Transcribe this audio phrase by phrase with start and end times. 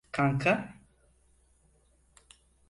[0.11, 0.75] Kanka?